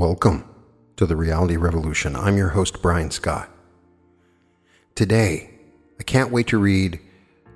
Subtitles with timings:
[0.00, 0.46] Welcome
[0.96, 2.16] to the Reality Revolution.
[2.16, 3.50] I'm your host, Brian Scott.
[4.94, 5.50] Today,
[5.98, 6.98] I can't wait to read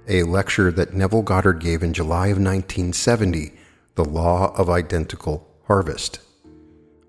[0.06, 3.54] a lecture that Neville Goddard gave in July of 1970
[3.94, 6.18] The Law of Identical Harvest.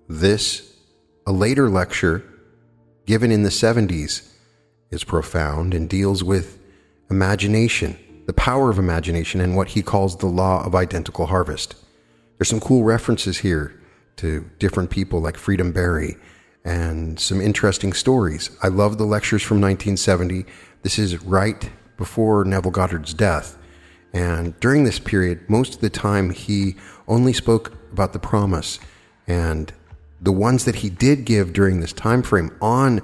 [0.08, 0.74] This,
[1.26, 2.24] a later lecture
[3.04, 4.32] given in the 70s,
[4.90, 6.58] is profound and deals with
[7.10, 11.74] imagination, the power of imagination, and what he calls the law of identical harvest.
[12.38, 13.78] There's some cool references here
[14.16, 16.16] to different people like Freedom Barry
[16.64, 18.50] and some interesting stories.
[18.62, 20.44] I love the lectures from 1970.
[20.82, 23.56] This is right before Neville Goddard's death.
[24.12, 26.76] And during this period, most of the time he
[27.06, 28.78] only spoke about the promise.
[29.26, 29.72] And
[30.20, 33.00] the ones that he did give during this time frame on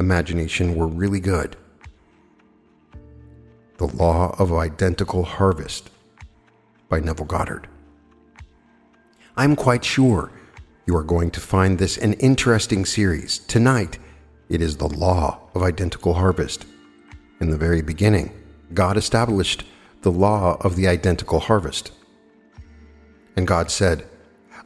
[0.00, 1.56] imagination were really good.
[3.76, 5.90] The Law of Identical Harvest
[6.88, 7.68] by Neville Goddard.
[9.36, 10.30] I'm quite sure
[10.86, 13.38] you are going to find this an interesting series.
[13.38, 13.98] Tonight,
[14.48, 16.66] it is the law of identical harvest.
[17.40, 18.32] In the very beginning,
[18.72, 19.64] God established
[20.02, 21.92] the law of the identical harvest.
[23.36, 24.06] And God said,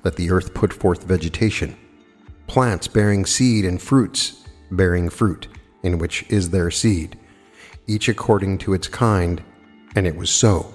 [0.04, 1.76] Let the earth put forth vegetation,
[2.46, 4.38] plants bearing seed and fruits
[4.70, 5.48] bearing fruit,
[5.82, 7.18] in which is their seed,
[7.86, 9.42] each according to its kind,
[9.94, 10.74] and it was so.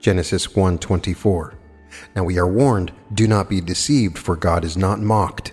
[0.00, 1.54] Genesis 1:24.
[2.14, 5.52] Now we are warned do not be deceived, for God is not mocked.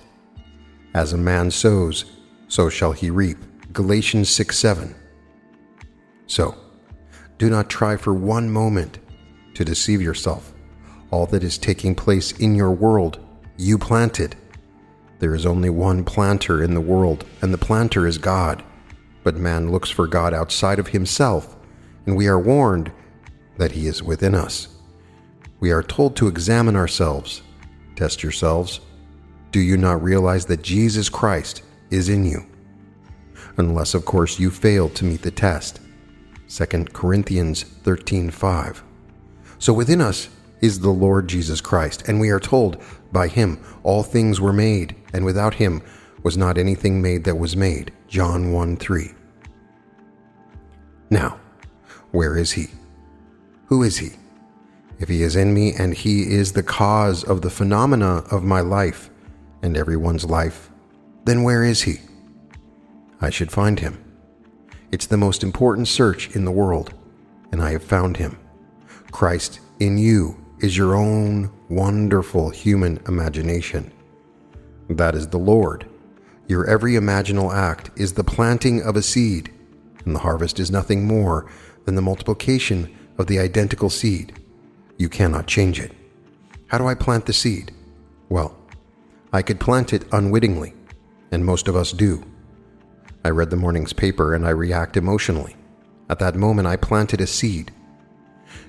[0.93, 2.05] As a man sows,
[2.47, 3.37] so shall he reap.
[3.73, 4.95] Galatians 6 7.
[6.25, 6.55] So,
[7.37, 8.99] do not try for one moment
[9.53, 10.53] to deceive yourself.
[11.11, 13.19] All that is taking place in your world,
[13.57, 14.35] you planted.
[15.19, 18.63] There is only one planter in the world, and the planter is God.
[19.23, 21.55] But man looks for God outside of himself,
[22.05, 22.91] and we are warned
[23.57, 24.78] that he is within us
[25.59, 27.41] we are told to examine ourselves.
[27.95, 28.79] Test yourselves.
[29.51, 32.45] Do you not realize that Jesus Christ is in you?
[33.57, 35.81] Unless, of course, you fail to meet the test.
[36.47, 38.83] 2 Corinthians 13:5.
[39.57, 40.29] So within us
[40.61, 42.81] is the Lord Jesus Christ, and we are told,
[43.11, 45.81] by him all things were made, and without him
[46.23, 47.91] was not anything made that was made.
[48.07, 49.11] John 1 3.
[51.09, 51.39] Now,
[52.11, 52.67] where is he?
[53.67, 54.18] Who is he?
[54.99, 58.59] If he is in me and he is the cause of the phenomena of my
[58.59, 59.09] life
[59.61, 60.69] and everyone's life,
[61.23, 61.95] then where is he?
[63.21, 64.03] I should find him.
[64.91, 66.93] It's the most important search in the world,
[67.51, 68.37] and I have found him.
[69.11, 73.91] Christ in you is your own wonderful human imagination.
[74.89, 75.87] That is the Lord.
[76.47, 79.53] Your every imaginal act is the planting of a seed,
[80.03, 81.49] and the harvest is nothing more
[81.85, 84.33] than the multiplication of the identical seed.
[84.99, 85.93] You cannot change it.
[86.67, 87.71] How do I plant the seed?
[88.27, 88.55] Well,
[89.31, 90.73] I could plant it unwittingly,
[91.31, 92.23] and most of us do.
[93.23, 95.55] I read the morning's paper and I react emotionally.
[96.09, 97.71] At that moment, I planted a seed.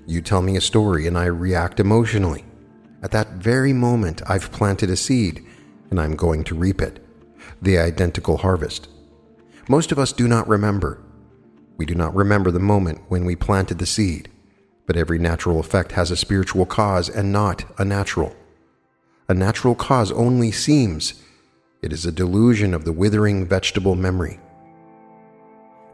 [0.07, 2.45] You tell me a story and I react emotionally.
[3.03, 5.45] At that very moment, I've planted a seed
[5.91, 7.05] and I'm going to reap it.
[7.61, 8.89] The identical harvest.
[9.69, 11.03] Most of us do not remember.
[11.77, 14.29] We do not remember the moment when we planted the seed.
[14.91, 18.35] But every natural effect has a spiritual cause and not a natural.
[19.29, 21.23] A natural cause only seems,
[21.81, 24.41] it is a delusion of the withering vegetable memory.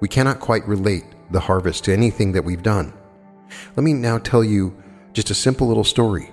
[0.01, 2.95] We cannot quite relate the harvest to anything that we've done.
[3.77, 4.75] Let me now tell you
[5.13, 6.31] just a simple little story.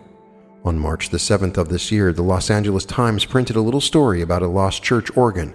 [0.64, 4.22] On March the 7th of this year, the Los Angeles Times printed a little story
[4.22, 5.54] about a lost church organ.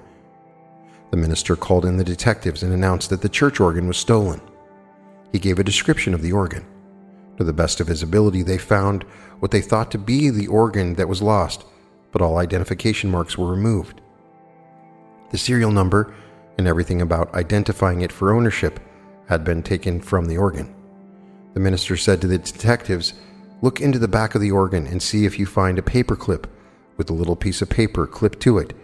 [1.10, 4.42] The minister called in the detectives and announced that the church organ was stolen.
[5.32, 6.66] He gave a description of the organ.
[7.38, 9.04] To the best of his ability, they found
[9.38, 11.64] what they thought to be the organ that was lost,
[12.10, 14.00] but all identification marks were removed.
[15.30, 16.12] The serial number
[16.58, 18.80] and everything about identifying it for ownership
[19.28, 20.74] had been taken from the organ.
[21.54, 23.14] The minister said to the detectives,
[23.62, 26.48] Look into the back of the organ and see if you find a paper clip
[26.96, 28.74] with a little piece of paper clipped to it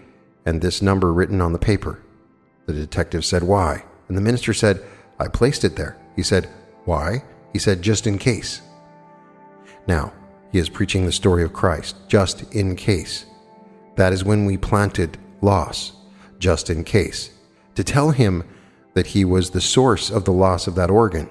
[0.46, 2.00] and this number written on the paper.
[2.66, 3.84] The detective said, Why?
[4.08, 4.84] And the minister said,
[5.18, 5.96] I placed it there.
[6.14, 6.48] He said,
[6.84, 7.24] Why?
[7.54, 8.60] He said, just in case.
[9.86, 10.12] Now,
[10.50, 13.24] he is preaching the story of Christ, just in case.
[13.96, 15.92] That is when we planted loss,
[16.38, 17.30] just in case.
[17.76, 18.44] To tell him
[18.94, 21.30] that he was the source of the loss of that organ,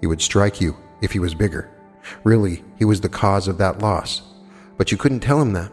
[0.00, 1.70] he would strike you if he was bigger.
[2.24, 4.22] Really, he was the cause of that loss.
[4.76, 5.72] But you couldn't tell him that.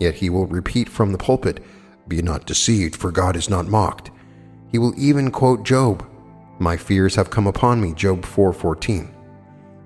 [0.00, 1.62] Yet he will repeat from the pulpit,
[2.08, 4.10] Be not deceived, for God is not mocked.
[4.72, 6.06] He will even quote Job
[6.58, 9.08] my fears have come upon me, Job 4:14.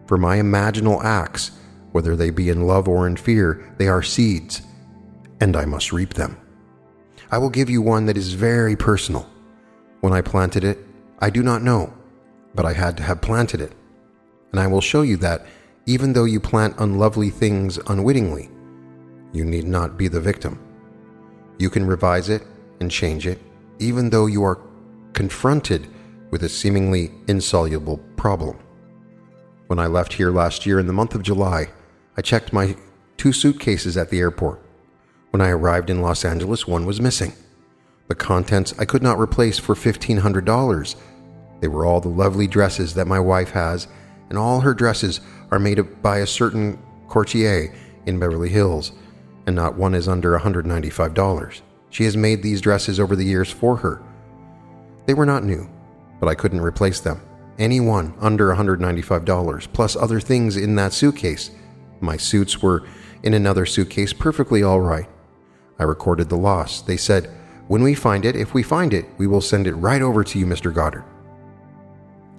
[0.07, 1.53] For my imaginal acts,
[1.93, 4.63] whether they be in love or in fear, they are seeds.
[5.43, 6.37] and I must reap them.
[7.31, 9.27] I will give you one that is very personal.
[10.03, 10.87] When I planted it,
[11.19, 11.95] I do not know,
[12.55, 13.73] but I had to have planted it.
[14.51, 15.47] And I will show you that
[15.87, 18.51] even though you plant unlovely things unwittingly,
[19.33, 20.59] you need not be the victim.
[21.59, 22.43] You can revise it
[22.81, 23.41] and change it,
[23.79, 24.61] even though you are
[25.15, 25.87] confronted
[26.31, 28.59] with a seemingly insoluble problem.
[29.67, 31.69] When I left here last year in the month of July,
[32.17, 32.77] I checked my
[33.17, 34.61] two suitcases at the airport.
[35.31, 37.33] When I arrived in Los Angeles, one was missing.
[38.09, 40.97] The contents I could not replace for $1,500.
[41.61, 43.87] They were all the lovely dresses that my wife has,
[44.29, 47.73] and all her dresses are made by a certain courtier
[48.07, 48.93] in Beverly Hills,
[49.47, 51.61] and not one is under $195.
[51.91, 54.03] She has made these dresses over the years for her.
[55.07, 55.69] They were not new,
[56.21, 57.21] but I couldn't replace them.
[57.59, 61.51] Any one under $195, plus other things in that suitcase.
[62.01, 62.87] My suits were
[63.23, 65.09] in another suitcase perfectly all right.
[65.79, 66.83] I recorded the loss.
[66.83, 67.31] They said,
[67.69, 70.39] When we find it, if we find it, we will send it right over to
[70.39, 70.73] you, Mr.
[70.73, 71.05] Goddard.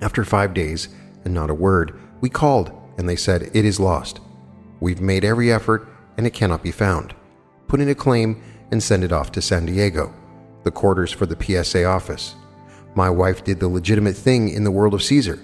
[0.02, 0.90] After five days,
[1.26, 4.20] and not a word, we called, and they said, It is lost.
[4.80, 5.88] We've made every effort,
[6.18, 7.14] and it cannot be found.
[7.68, 8.42] Put in a claim
[8.72, 10.14] and send it off to San Diego,
[10.64, 12.36] the quarters for the PSA office.
[12.94, 15.40] My wife did the legitimate thing in the world of Caesar.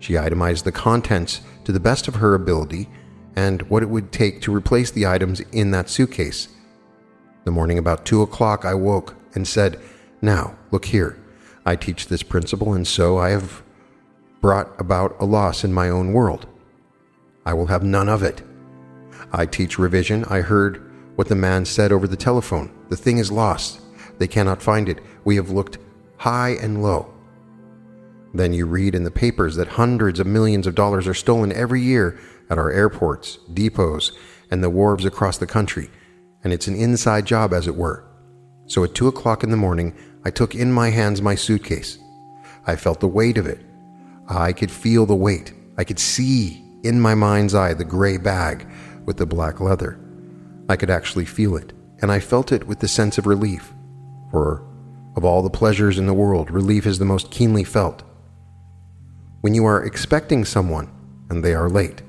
[0.00, 2.88] She itemized the contents to the best of her ability
[3.36, 6.48] and what it would take to replace the items in that suitcase.
[7.44, 9.80] The morning about two o'clock, I woke and said,
[10.20, 11.16] Now, look here.
[11.64, 13.62] I teach this principle, and so I have
[14.40, 16.46] brought about a loss in my own world.
[17.46, 18.42] I will have none of it.
[19.32, 20.24] I teach revision.
[20.24, 20.82] I heard
[21.16, 22.72] what the man said over the telephone.
[22.88, 23.80] The thing is lost.
[24.18, 25.00] They cannot find it.
[25.24, 25.78] We have looked
[26.18, 27.12] high and low.
[28.34, 31.80] Then you read in the papers that hundreds of millions of dollars are stolen every
[31.80, 32.18] year
[32.50, 34.12] at our airports, depots,
[34.50, 35.88] and the wharves across the country,
[36.44, 38.04] and it's an inside job, as it were.
[38.66, 41.98] So at two o'clock in the morning, I took in my hands my suitcase.
[42.66, 43.60] I felt the weight of it.
[44.28, 45.54] I could feel the weight.
[45.78, 48.68] I could see in my mind's eye the gray bag
[49.06, 49.98] with the black leather.
[50.68, 51.72] I could actually feel it,
[52.02, 53.72] and I felt it with the sense of relief.
[54.30, 54.67] For
[55.18, 58.04] of all the pleasures in the world, relief is the most keenly felt.
[59.40, 60.88] When you are expecting someone
[61.28, 62.02] and they are late,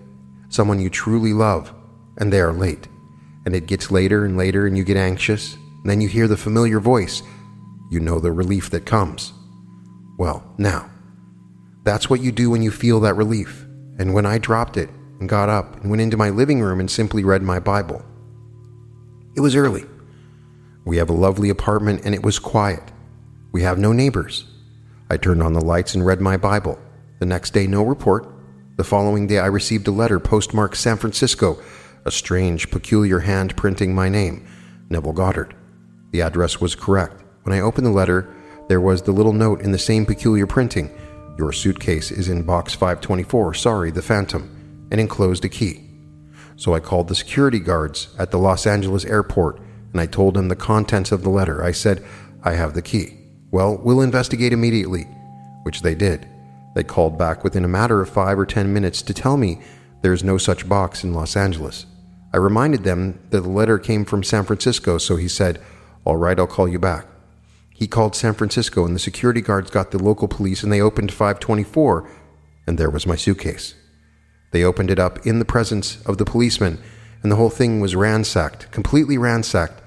[0.48, 1.74] someone you truly love
[2.20, 2.88] and they are late,
[3.48, 6.38] and it gets later and later and you get anxious, and then you hear the
[6.38, 7.24] familiar voice,
[7.90, 9.34] you know the relief that comes.
[10.20, 10.92] Well, now,
[11.84, 13.66] that's what you do when you feel that relief.
[13.98, 16.92] And when I dropped it and got up and went into my living room and
[16.92, 18.06] simply read my Bible,
[19.36, 19.86] it was early.
[20.86, 22.92] We have a lovely apartment and it was quiet.
[23.52, 24.46] We have no neighbors.
[25.10, 26.80] I turned on the lights and read my Bible.
[27.20, 28.28] The next day, no report.
[28.78, 31.60] The following day, I received a letter postmarked San Francisco,
[32.06, 34.48] a strange, peculiar hand printing my name,
[34.90, 35.56] Neville Goddard.
[36.12, 37.24] The address was correct.
[37.44, 38.34] When I opened the letter,
[38.68, 40.92] there was the little note in the same peculiar printing
[41.38, 45.90] Your suitcase is in box 524, sorry, the Phantom, and enclosed a key.
[46.56, 49.60] So I called the security guards at the Los Angeles airport
[49.92, 51.64] and I told them the contents of the letter.
[51.64, 52.06] I said,
[52.44, 53.19] I have the key.
[53.52, 55.04] Well, we'll investigate immediately,
[55.64, 56.28] which they did.
[56.76, 59.62] They called back within a matter of five or ten minutes to tell me
[60.02, 61.86] there is no such box in Los Angeles.
[62.32, 65.60] I reminded them that the letter came from San Francisco, so he said,
[66.06, 67.08] All right, I'll call you back.
[67.74, 71.12] He called San Francisco, and the security guards got the local police, and they opened
[71.12, 72.10] 524,
[72.68, 73.74] and there was my suitcase.
[74.52, 76.80] They opened it up in the presence of the policeman,
[77.24, 79.82] and the whole thing was ransacked, completely ransacked,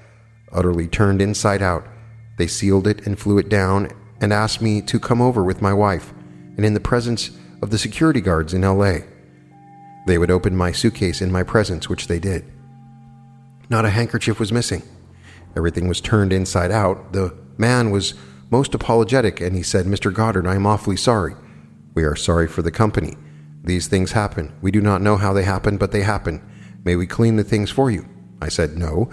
[0.51, 1.85] utterly turned inside out.
[2.37, 5.73] They sealed it and flew it down and asked me to come over with my
[5.73, 6.13] wife,
[6.55, 8.99] and in the presence of the security guards in LA.
[10.05, 12.45] They would open my suitcase in my presence, which they did.
[13.69, 14.83] Not a handkerchief was missing.
[15.55, 17.13] Everything was turned inside out.
[17.13, 18.13] The man was
[18.49, 20.13] most apologetic, and he said, Mr.
[20.13, 21.35] Goddard, I am awfully sorry.
[21.93, 23.17] We are sorry for the company.
[23.63, 24.53] These things happen.
[24.61, 26.41] We do not know how they happen, but they happen.
[26.83, 28.07] May we clean the things for you?
[28.41, 29.09] I said, No.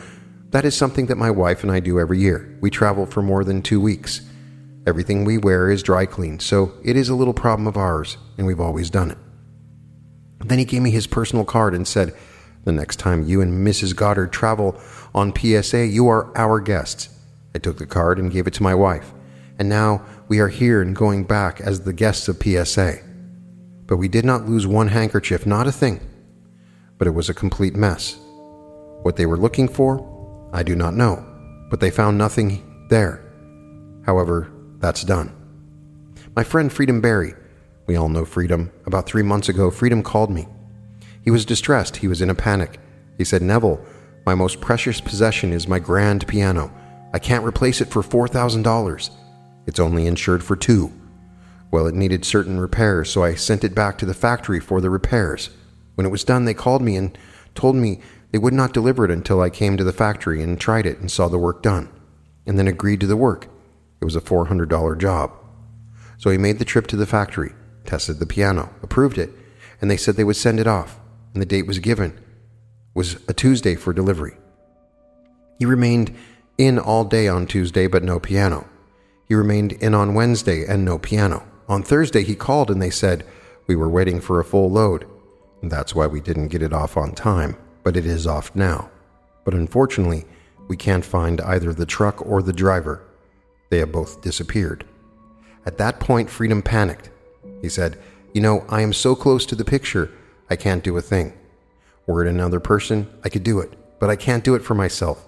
[0.50, 2.58] That is something that my wife and I do every year.
[2.60, 4.20] We travel for more than two weeks.
[4.86, 8.46] Everything we wear is dry cleaned, so it is a little problem of ours, and
[8.46, 9.18] we've always done it.
[10.40, 12.16] Then he gave me his personal card and said,
[12.64, 13.94] The next time you and Mrs.
[13.94, 14.80] Goddard travel
[15.14, 17.10] on PSA, you are our guests.
[17.54, 19.12] I took the card and gave it to my wife,
[19.58, 22.98] and now we are here and going back as the guests of PSA.
[23.86, 26.00] But we did not lose one handkerchief, not a thing.
[26.98, 28.16] But it was a complete mess.
[29.02, 30.09] What they were looking for,
[30.52, 31.24] I do not know,
[31.70, 33.24] but they found nothing there.
[34.04, 35.32] However, that's done.
[36.34, 37.34] My friend Freedom Barry,
[37.86, 40.46] we all know Freedom, about three months ago, Freedom called me.
[41.22, 42.78] He was distressed, he was in a panic.
[43.18, 43.84] He said, Neville,
[44.26, 46.72] My most precious possession is my grand piano.
[47.12, 49.10] I can't replace it for $4,000.
[49.66, 50.92] It's only insured for two.
[51.70, 54.90] Well, it needed certain repairs, so I sent it back to the factory for the
[54.90, 55.50] repairs.
[55.94, 57.16] When it was done, they called me and
[57.54, 60.86] told me they would not deliver it until I came to the factory and tried
[60.86, 61.88] it and saw the work done,
[62.46, 63.48] and then agreed to the work.
[64.00, 65.32] It was a $400 job.
[66.18, 67.52] So he made the trip to the factory,
[67.84, 69.30] tested the piano, approved it,
[69.80, 71.00] and they said they would send it off,
[71.32, 72.12] and the date was given.
[72.12, 72.22] It
[72.94, 74.36] was a Tuesday for delivery.
[75.58, 76.14] He remained
[76.58, 78.68] in all day on Tuesday, but no piano.
[79.26, 81.46] He remained in on Wednesday and no piano.
[81.68, 83.24] On Thursday, he called and they said,
[83.66, 85.06] We were waiting for a full load.
[85.62, 88.90] That's why we didn't get it off on time, but it is off now.
[89.44, 90.24] But unfortunately,
[90.68, 93.02] we can't find either the truck or the driver.
[93.70, 94.84] They have both disappeared.
[95.66, 97.10] At that point, Freedom panicked.
[97.60, 97.98] He said,
[98.32, 100.10] You know, I am so close to the picture,
[100.48, 101.32] I can't do a thing.
[102.06, 105.26] Were it another person, I could do it, but I can't do it for myself.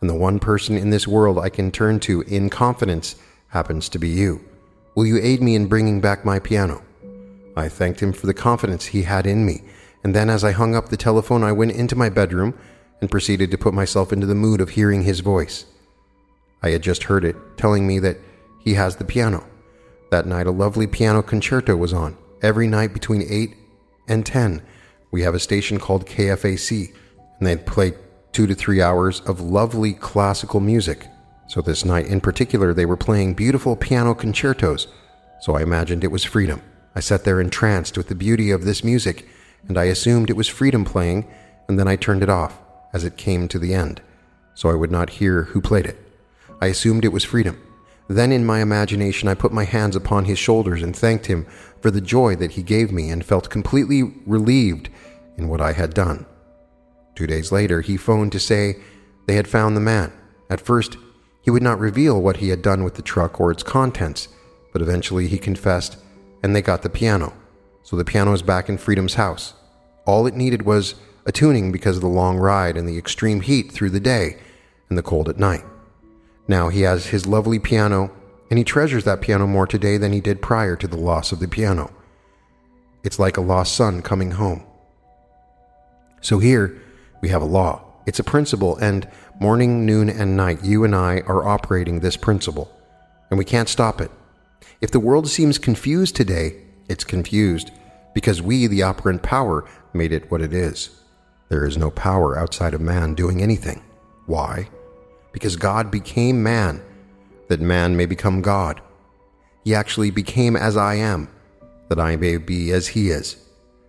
[0.00, 3.16] And the one person in this world I can turn to in confidence
[3.48, 4.44] happens to be you.
[4.94, 6.82] Will you aid me in bringing back my piano?
[7.56, 9.62] I thanked him for the confidence he had in me,
[10.06, 12.56] and then as I hung up the telephone, I went into my bedroom
[13.00, 15.64] and proceeded to put myself into the mood of hearing his voice.
[16.62, 18.18] I had just heard it, telling me that
[18.62, 19.44] he has the piano.
[20.12, 22.16] That night, a lovely piano concerto was on.
[22.40, 23.56] Every night between 8
[24.06, 24.62] and 10,
[25.10, 26.94] we have a station called KFAC,
[27.40, 27.94] and they'd play
[28.30, 31.08] two to three hours of lovely classical music.
[31.48, 34.86] So this night in particular, they were playing beautiful piano concertos,
[35.40, 36.62] so I imagined it was freedom.
[36.94, 39.26] I sat there entranced with the beauty of this music,
[39.68, 41.26] and I assumed it was freedom playing,
[41.68, 42.58] and then I turned it off
[42.92, 44.00] as it came to the end,
[44.54, 45.98] so I would not hear who played it.
[46.60, 47.60] I assumed it was freedom.
[48.08, 51.46] Then in my imagination, I put my hands upon his shoulders and thanked him
[51.80, 54.88] for the joy that he gave me and felt completely relieved
[55.36, 56.24] in what I had done.
[57.14, 58.76] Two days later, he phoned to say
[59.26, 60.12] they had found the man.
[60.48, 60.96] At first,
[61.42, 64.28] he would not reveal what he had done with the truck or its contents,
[64.72, 65.96] but eventually he confessed,
[66.42, 67.32] and they got the piano.
[67.86, 69.54] So the piano is back in Freedom's house.
[70.06, 73.70] All it needed was a tuning because of the long ride and the extreme heat
[73.70, 74.38] through the day
[74.88, 75.62] and the cold at night.
[76.48, 78.10] Now he has his lovely piano,
[78.50, 81.38] and he treasures that piano more today than he did prior to the loss of
[81.38, 81.92] the piano.
[83.04, 84.64] It's like a lost son coming home.
[86.20, 86.82] So here
[87.22, 87.84] we have a law.
[88.04, 92.68] It's a principle, and morning, noon, and night, you and I are operating this principle,
[93.30, 94.10] and we can't stop it.
[94.80, 97.70] If the world seems confused today, it's confused
[98.14, 100.90] because we, the operant power, made it what it is.
[101.48, 103.82] There is no power outside of man doing anything.
[104.26, 104.68] Why?
[105.32, 106.82] Because God became man,
[107.48, 108.80] that man may become God.
[109.64, 111.28] He actually became as I am,
[111.88, 113.36] that I may be as he is.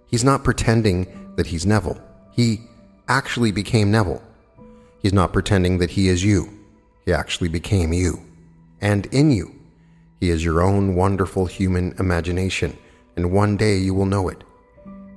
[0.08, 2.01] He's not pretending that he's Neville.
[2.32, 2.62] He
[3.08, 4.22] actually became Neville.
[5.01, 6.50] He's not pretending that he is you.
[7.06, 8.22] He actually became you.
[8.82, 9.56] And in you,
[10.20, 12.77] he is your own wonderful human imagination,
[13.17, 14.43] and one day you will know it.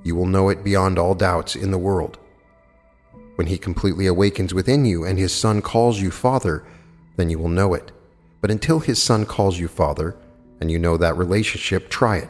[0.03, 2.17] You will know it beyond all doubts in the world.
[3.35, 6.65] When he completely awakens within you and his son calls you Father,
[7.15, 7.91] then you will know it.
[8.41, 10.17] But until his son calls you Father,
[10.59, 12.29] and you know that relationship, try it.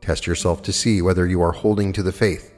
[0.00, 2.54] Test yourself to see whether you are holding to the faith.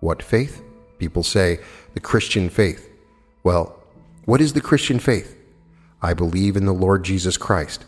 [0.00, 0.62] What faith?
[0.98, 1.58] People say,
[1.94, 2.90] the Christian faith.
[3.44, 3.78] Well,
[4.26, 5.36] what is the Christian faith?
[6.02, 7.84] I believe in the Lord Jesus Christ.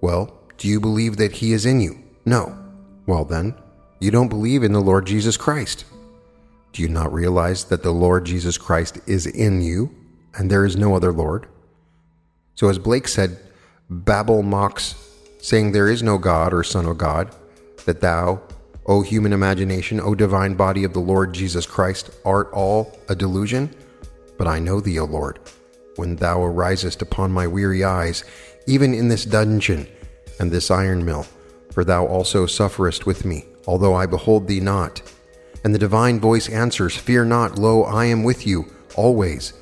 [0.00, 2.02] Well, do you believe that He is in you?
[2.24, 2.65] No.
[3.06, 3.54] Well, then,
[4.00, 5.84] you don't believe in the Lord Jesus Christ.
[6.72, 9.94] Do you not realize that the Lord Jesus Christ is in you
[10.34, 11.46] and there is no other Lord?
[12.54, 13.38] So, as Blake said,
[13.88, 14.94] Babel mocks,
[15.40, 17.34] saying there is no God or Son of God,
[17.84, 18.42] that thou,
[18.86, 23.74] O human imagination, O divine body of the Lord Jesus Christ, art all a delusion?
[24.36, 25.38] But I know thee, O Lord,
[25.94, 28.24] when thou arisest upon my weary eyes,
[28.66, 29.86] even in this dungeon
[30.40, 31.26] and this iron mill,
[31.76, 35.02] for thou also sufferest with me, although I behold thee not.
[35.62, 39.52] And the divine voice answers, Fear not, lo, I am with you always.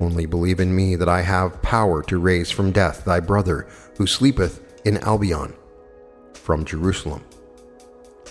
[0.00, 3.68] Only believe in me that I have power to raise from death thy brother
[3.98, 5.52] who sleepeth in Albion
[6.32, 7.22] from Jerusalem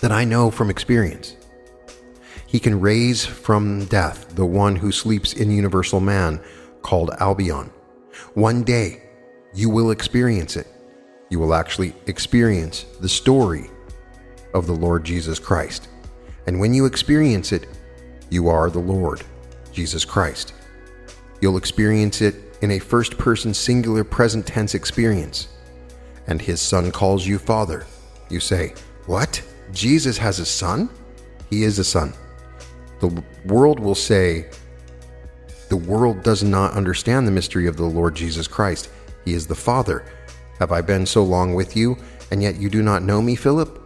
[0.00, 1.36] that I know from experience.
[2.48, 6.40] He can raise from death the one who sleeps in universal man
[6.82, 7.70] called Albion.
[8.34, 9.04] One day,
[9.54, 10.66] you will experience it.
[11.32, 13.70] You will actually experience the story
[14.52, 15.88] of the Lord Jesus Christ.
[16.46, 17.68] And when you experience it,
[18.28, 19.24] you are the Lord
[19.72, 20.52] Jesus Christ.
[21.40, 25.48] You'll experience it in a first person singular present tense experience.
[26.26, 27.86] And his son calls you Father.
[28.28, 28.74] You say,
[29.06, 29.42] What?
[29.72, 30.90] Jesus has a son?
[31.48, 32.12] He is a son.
[33.00, 34.50] The world will say
[35.70, 38.90] The world does not understand the mystery of the Lord Jesus Christ.
[39.24, 40.04] He is the Father.
[40.58, 41.96] Have I been so long with you,
[42.30, 43.80] and yet you do not know me, Philip?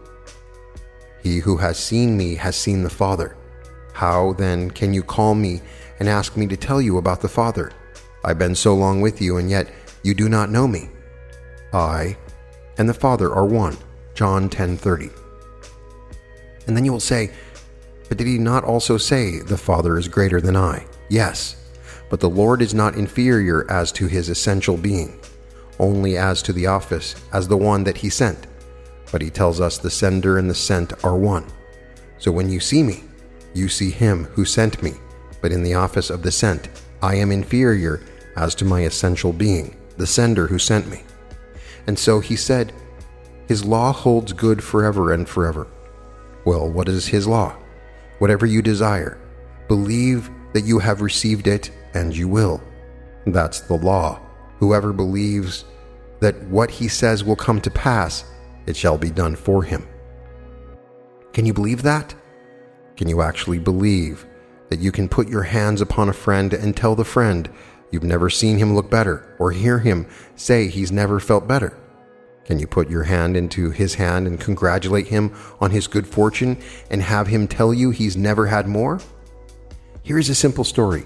[1.23, 3.35] He who has seen me has seen the Father.
[3.93, 5.61] How, then, can you call me
[5.99, 7.71] and ask me to tell you about the Father?
[8.23, 9.69] I've been so long with you, and yet
[10.03, 10.89] you do not know me.
[11.73, 12.17] I
[12.77, 13.77] and the Father are one.
[14.13, 15.11] John 10:30.
[16.67, 17.31] And then you will say,
[18.07, 20.85] but did he not also say, The Father is greater than I?
[21.09, 21.55] Yes,
[22.09, 25.19] but the Lord is not inferior as to his essential being,
[25.79, 28.47] only as to the office, as the one that he sent.
[29.11, 31.45] But he tells us the sender and the sent are one.
[32.17, 33.03] So when you see me,
[33.53, 34.93] you see him who sent me,
[35.41, 36.69] but in the office of the sent,
[37.01, 38.01] I am inferior
[38.35, 41.03] as to my essential being, the sender who sent me.
[41.85, 42.73] And so he said,
[43.47, 45.67] His law holds good forever and forever.
[46.45, 47.55] Well, what is his law?
[48.19, 49.17] whatever you desire.
[49.67, 52.61] Believe that you have received it, and you will.
[53.25, 54.19] That's the law.
[54.59, 55.65] Whoever believes
[56.19, 58.25] that what he says will come to pass,
[58.65, 59.87] it shall be done for him.
[61.33, 62.15] Can you believe that?
[62.95, 64.25] Can you actually believe
[64.69, 67.49] that you can put your hands upon a friend and tell the friend
[67.91, 71.77] you've never seen him look better or hear him say he's never felt better?
[72.45, 76.57] Can you put your hand into his hand and congratulate him on his good fortune
[76.89, 78.99] and have him tell you he's never had more?
[80.01, 81.05] Here's a simple story.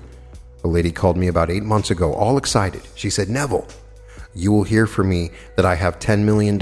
[0.63, 2.81] A lady called me about eight months ago, all excited.
[2.95, 3.67] She said, Neville,
[4.33, 6.61] you will hear from me that I have $10 million.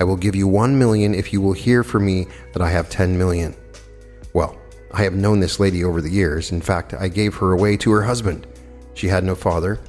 [0.00, 2.88] I will give you 1 million if you will hear from me that I have
[2.88, 3.54] $10 million.
[4.32, 4.56] Well,
[4.92, 6.52] I have known this lady over the years.
[6.52, 8.46] In fact, I gave her away to her husband.
[8.94, 9.80] She had no father.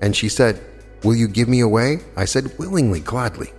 [0.00, 0.60] And she said,
[1.04, 2.00] Will you give me away?
[2.16, 3.52] I said, Willingly, gladly.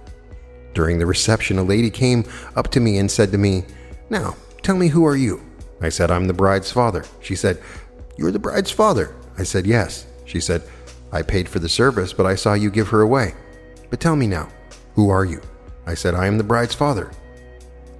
[0.73, 2.25] During the reception, a lady came
[2.55, 3.63] up to me and said to me,
[4.09, 5.41] Now, tell me who are you?
[5.81, 7.05] I said, I'm the bride's father.
[7.21, 7.61] She said,
[8.19, 9.15] You're the bride's father?
[9.37, 10.05] I said, Yes.
[10.25, 10.63] She said,
[11.13, 13.33] I paid for the service, but I saw you give her away.
[13.89, 14.49] But tell me now,
[14.93, 15.41] who are you?
[15.87, 17.11] I said, I am the bride's father.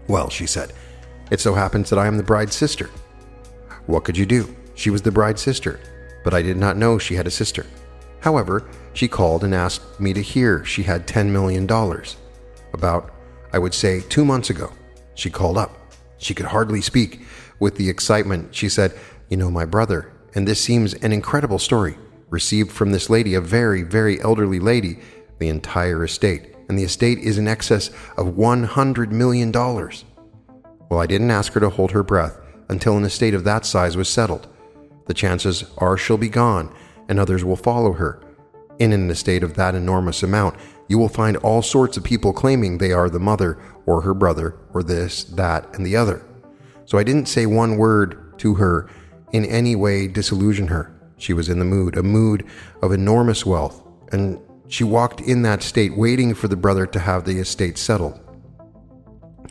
[0.10, 0.73] Well, she said,
[1.32, 2.89] it so happens that I am the bride's sister.
[3.86, 4.53] What could you do?
[4.75, 5.79] She was the bride's sister,
[6.25, 7.65] but I did not know she had a sister.
[8.19, 11.63] However, she called and asked me to hear she had $10 million.
[12.73, 13.13] About,
[13.53, 14.73] I would say, two months ago,
[15.15, 15.77] she called up.
[16.17, 17.21] She could hardly speak.
[17.60, 18.93] With the excitement, she said,
[19.30, 21.98] You know, my brother, and this seems an incredible story,
[22.30, 25.00] received from this lady, a very, very elderly lady,
[25.38, 29.52] the entire estate, and the estate is in excess of $100 million.
[29.52, 32.39] Well, I didn't ask her to hold her breath
[32.70, 34.48] until an estate of that size was settled.
[35.06, 36.74] The chances are she'll be gone,
[37.08, 38.22] and others will follow her.
[38.80, 40.56] In an estate of that enormous amount,
[40.88, 44.56] you will find all sorts of people claiming they are the mother or her brother
[44.74, 46.26] or this, that, and the other.
[46.86, 48.89] So I didn't say one word to her
[49.32, 50.94] in any way disillusion her.
[51.18, 52.46] She was in the mood, a mood
[52.82, 57.26] of enormous wealth, and she walked in that state waiting for the brother to have
[57.26, 58.20] the estate settled.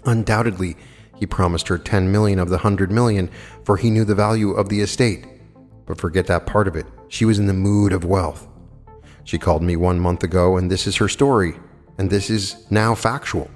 [0.05, 0.77] Undoubtedly,
[1.19, 3.29] he promised her 10 million of the 100 million,
[3.64, 5.27] for he knew the value of the estate.
[5.87, 6.87] But forget that part of it.
[7.09, 8.47] She was in the mood of wealth.
[9.25, 11.55] She called me one month ago, and this is her story,
[11.99, 13.51] and this is now factual.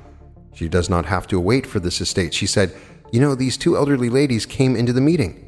[0.53, 2.35] She does not have to wait for this estate.
[2.35, 2.75] She said,
[3.13, 5.42] You know, these two elderly ladies came into the meeting.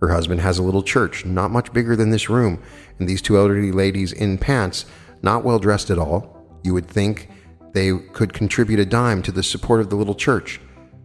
[0.00, 2.62] Her husband has a little church, not much bigger than this room,
[2.98, 4.86] and these two elderly ladies in pants,
[5.22, 6.36] not well dressed at all.
[6.62, 7.28] You would think
[7.72, 10.60] they could contribute a dime to the support of the little church.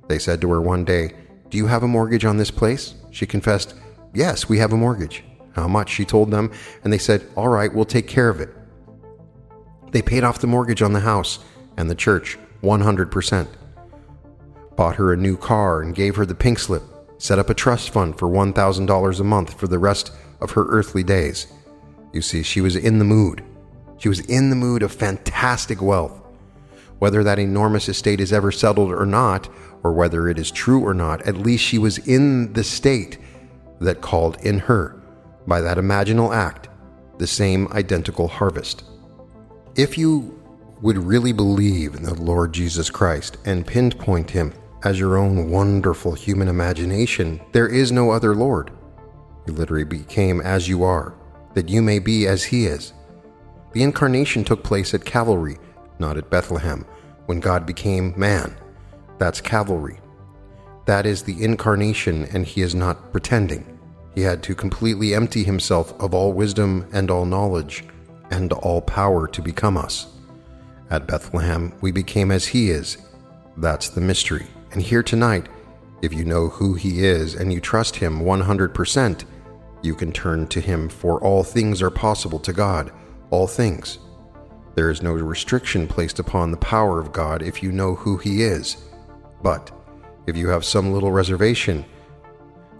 [0.07, 1.13] They said to her one day,
[1.49, 2.95] Do you have a mortgage on this place?
[3.11, 3.75] She confessed,
[4.13, 5.23] Yes, we have a mortgage
[5.55, 6.51] how much she told them,
[6.83, 8.49] and they said, All right, we'll take care of it.
[9.91, 11.39] They paid off the mortgage on the house
[11.77, 13.47] and the church 100%.
[14.75, 16.83] Bought her a new car and gave her the pink slip,
[17.17, 21.03] set up a trust fund for $1,000 a month for the rest of her earthly
[21.03, 21.47] days.
[22.13, 23.43] You see, she was in the mood.
[23.97, 26.21] She was in the mood of fantastic wealth.
[26.99, 29.49] Whether that enormous estate is ever settled or not,
[29.83, 33.17] or whether it is true or not, at least she was in the state
[33.79, 35.01] that called in her
[35.45, 36.69] by that imaginal act
[37.17, 38.83] the same identical harvest.
[39.75, 40.41] If you
[40.81, 44.53] would really believe in the Lord Jesus Christ and pinpoint him
[44.85, 48.71] as your own wonderful human imagination, there is no other Lord.
[49.45, 51.13] He literally became as you are,
[51.55, 52.93] that you may be as he is.
[53.73, 55.57] The incarnation took place at Calvary,
[55.99, 56.85] not at Bethlehem,
[57.25, 58.55] when God became man.
[59.17, 59.99] That's Calvary.
[60.85, 63.77] That is the incarnation, and he is not pretending.
[64.13, 67.83] He had to completely empty himself of all wisdom and all knowledge
[68.31, 70.07] and all power to become us.
[70.89, 72.97] At Bethlehem, we became as He is.
[73.57, 74.47] That's the mystery.
[74.75, 75.47] And here tonight,
[76.01, 79.23] if you know who He is and you trust Him 100%,
[79.81, 82.91] You can turn to Him, for all things are possible to God,
[83.29, 83.99] all things.
[84.75, 88.43] There is no restriction placed upon the power of God if you know who He
[88.43, 88.75] is.
[89.41, 89.71] But
[90.27, 91.85] if you have some little reservation,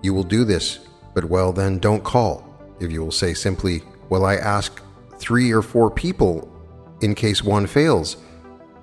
[0.02, 0.80] you will do this,
[1.14, 2.46] but well, then don't call.
[2.82, 4.82] If you will say simply, Well, I ask
[5.18, 6.52] three or four people
[7.00, 8.18] in case one fails,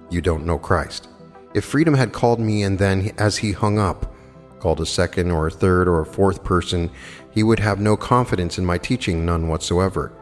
[0.09, 1.09] you don't know Christ.
[1.55, 4.15] If freedom had called me and then, as he hung up,
[4.59, 6.91] called a second or a third or a fourth person,
[7.31, 10.13] he would have no confidence in my teaching, none whatsoever.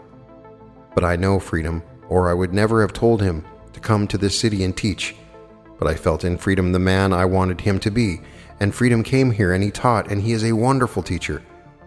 [0.94, 4.38] But I know freedom, or I would never have told him to come to this
[4.38, 5.14] city and teach.
[5.78, 8.22] But I felt in freedom the man I wanted him to be,
[8.58, 11.42] and freedom came here and he taught, and he is a wonderful teacher.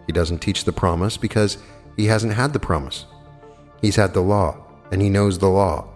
[0.06, 1.58] He doesn't teach the promise because
[1.96, 3.04] he hasn't had the promise.
[3.80, 4.56] He's had the law,
[4.90, 5.88] and he knows the law.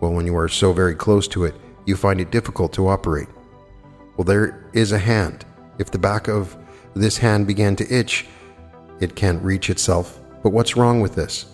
[0.00, 1.54] Well, when you are so very close to it,
[1.86, 3.28] you find it difficult to operate.
[4.16, 5.44] Well, there is a hand.
[5.78, 6.56] If the back of
[6.94, 8.26] this hand began to itch,
[9.00, 10.20] it can't reach itself.
[10.42, 11.46] But what's wrong with this?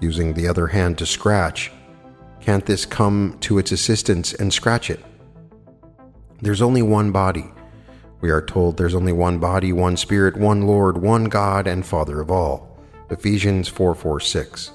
[0.00, 1.72] Using the other hand to scratch,
[2.40, 5.04] can't this come to its assistance and scratch it?
[6.40, 7.50] There's only one body.
[8.20, 12.20] We are told there's only one body, one spirit, one Lord, one God and Father
[12.20, 12.78] of all.
[13.10, 14.72] Ephesians 4 4 6.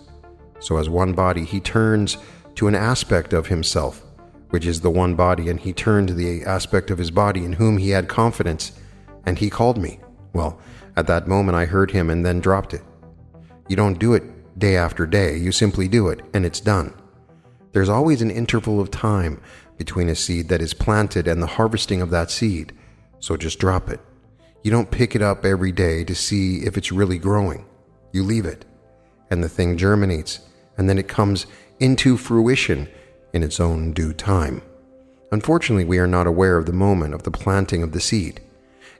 [0.59, 2.17] So, as one body, he turns
[2.55, 4.04] to an aspect of himself,
[4.49, 7.77] which is the one body, and he turned the aspect of his body in whom
[7.77, 8.71] he had confidence,
[9.25, 9.99] and he called me.
[10.33, 10.59] Well,
[10.95, 12.83] at that moment I heard him and then dropped it.
[13.67, 14.23] You don't do it
[14.59, 16.93] day after day, you simply do it, and it's done.
[17.73, 19.41] There's always an interval of time
[19.77, 22.71] between a seed that is planted and the harvesting of that seed,
[23.19, 23.99] so just drop it.
[24.63, 27.65] You don't pick it up every day to see if it's really growing.
[28.13, 28.63] You leave it,
[29.29, 30.39] and the thing germinates,
[30.77, 31.47] and then it comes
[31.79, 32.87] into fruition
[33.35, 34.61] in its own due time.
[35.29, 38.39] Unfortunately, we are not aware of the moment of the planting of the seed,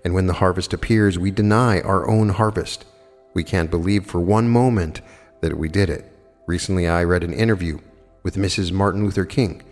[0.04, 2.84] and when the harvest appears, we deny our own harvest.
[3.34, 5.00] We can't believe for one moment
[5.40, 6.12] that we did it.
[6.48, 7.80] Recently, I read an interview
[8.24, 8.74] with Mrs.
[8.74, 9.64] Martin Luther King,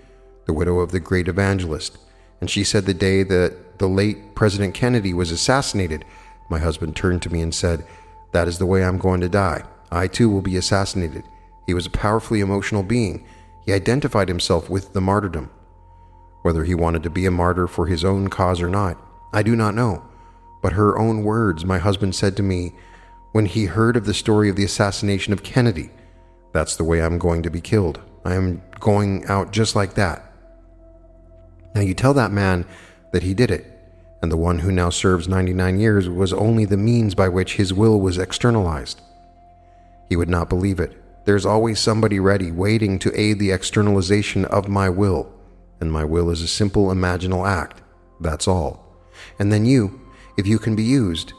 [0.45, 1.97] the widow of the great evangelist,
[2.39, 6.05] and she said the day that the late President Kennedy was assassinated,
[6.49, 7.85] my husband turned to me and said,
[8.31, 9.63] That is the way I'm going to die.
[9.91, 11.23] I too will be assassinated.
[11.65, 13.25] He was a powerfully emotional being.
[13.65, 15.49] He identified himself with the martyrdom.
[16.41, 18.97] Whether he wanted to be a martyr for his own cause or not,
[19.31, 20.03] I do not know.
[20.61, 22.73] But her own words, my husband said to me
[23.31, 25.89] when he heard of the story of the assassination of Kennedy,
[26.53, 27.99] That's the way I'm going to be killed.
[28.23, 30.31] I am going out just like that.
[31.73, 32.65] Now you tell that man
[33.11, 33.65] that he did it,
[34.21, 37.73] and the one who now serves 99 years was only the means by which his
[37.73, 39.01] will was externalized.
[40.07, 41.02] He would not believe it.
[41.25, 45.31] There's always somebody ready, waiting to aid the externalization of my will,
[45.79, 47.81] and my will is a simple imaginal act.
[48.19, 48.97] That's all.
[49.39, 50.01] And then you,
[50.37, 51.33] if you can be used,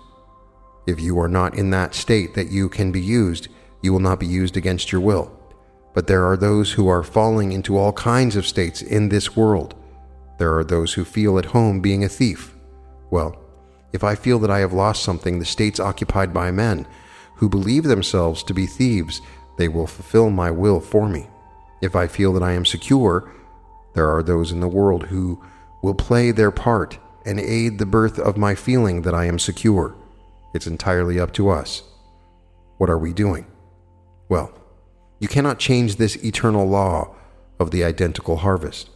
[0.86, 3.48] if you are not in that state that you can be used,
[3.82, 5.38] you will not be used against your will.
[5.94, 9.74] But there are those who are falling into all kinds of states in this world.
[10.38, 12.54] There are those who feel at home being a thief.
[13.10, 13.38] Well,
[13.92, 16.86] if I feel that I have lost something, the states occupied by men
[17.36, 19.20] who believe themselves to be thieves
[19.56, 21.28] they will fulfill my will for me.
[21.80, 23.32] If I feel that I am secure,
[23.94, 25.42] there are those in the world who
[25.82, 29.94] will play their part and aid the birth of my feeling that I am secure.
[30.54, 31.82] It's entirely up to us.
[32.78, 33.46] What are we doing?
[34.28, 34.52] Well,
[35.18, 37.14] you cannot change this eternal law
[37.58, 38.90] of the identical harvest.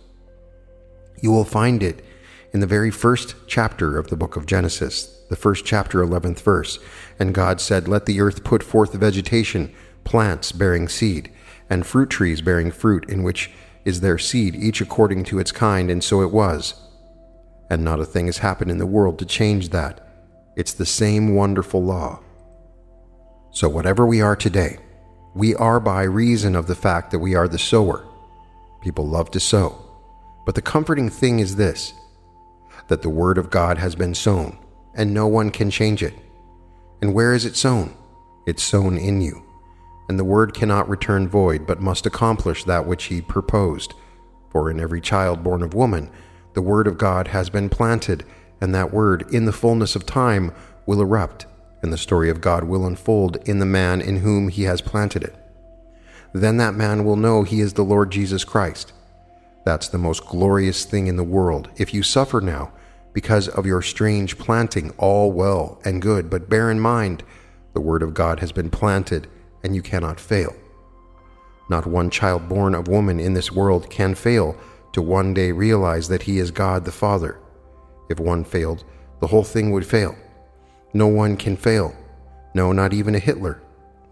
[1.21, 2.05] You will find it
[2.53, 6.79] in the very first chapter of the book of Genesis, the first chapter, 11th verse.
[7.18, 11.31] And God said, Let the earth put forth vegetation plants bearing seed,
[11.71, 13.51] and fruit trees bearing fruit, in which
[13.85, 16.75] is their seed, each according to its kind, and so it was.
[17.71, 20.07] And not a thing has happened in the world to change that.
[20.57, 22.21] It's the same wonderful law.
[23.51, 24.79] So, whatever we are today,
[25.35, 28.05] we are by reason of the fact that we are the sower.
[28.83, 29.85] People love to sow.
[30.45, 31.93] But the comforting thing is this
[32.89, 34.59] that the Word of God has been sown,
[34.95, 36.15] and no one can change it.
[37.03, 37.95] And where is it sown?
[38.47, 39.48] It's sown in you
[40.09, 43.94] and the word cannot return void, but must accomplish that which he purposed.
[44.51, 46.11] For in every child born of woman,
[46.55, 48.25] the word of God has been planted,
[48.61, 50.53] and that word, in the fullness of time,
[50.87, 51.47] will erupt,
[51.83, 55.23] and the story of God will unfold in the man in whom he has planted
[55.23, 55.37] it.
[56.33, 58.92] Then that man will know he is the Lord Jesus Christ.
[59.64, 61.68] That's the most glorious thing in the world.
[61.77, 62.73] If you suffer now,
[63.12, 67.23] because of your strange planting, all well and good, but bear in mind,
[67.75, 69.29] the word of God has been planted
[69.62, 70.55] and you cannot fail.
[71.68, 74.57] Not one child born of woman in this world can fail
[74.92, 77.38] to one day realize that he is God the Father.
[78.09, 78.85] If one failed,
[79.21, 80.16] the whole thing would fail.
[80.94, 81.94] No one can fail.
[82.55, 83.61] No, not even a Hitler.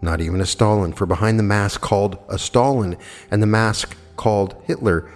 [0.01, 2.97] Not even a Stalin, for behind the mask called a Stalin
[3.31, 5.09] and the mask called Hitler,